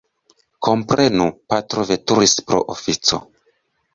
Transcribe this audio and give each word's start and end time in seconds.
Komprenu, 0.67 1.27
patro 1.53 1.85
veturis 1.91 2.35
pro 2.47 2.61
oﬁco. 2.77 3.23